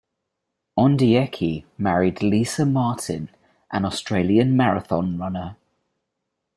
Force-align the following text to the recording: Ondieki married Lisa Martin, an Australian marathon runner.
Ondieki 0.79 1.63
married 1.77 2.23
Lisa 2.23 2.65
Martin, 2.65 3.29
an 3.69 3.85
Australian 3.85 4.57
marathon 4.57 5.19
runner. 5.19 5.57